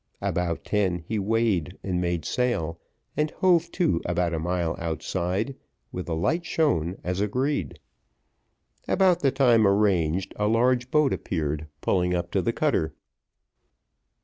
[0.21, 2.79] About ten, he weighed and made sail,
[3.15, 5.55] and hove to about a mile outside,
[5.91, 7.77] with a light shown as agreed.
[8.87, 12.95] About the time arranged, a large boat appeared pulling up to the cutter.